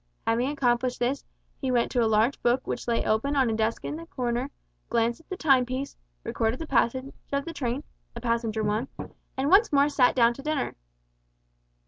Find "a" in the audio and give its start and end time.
2.03-2.09, 3.51-3.55, 3.99-4.07, 8.15-8.19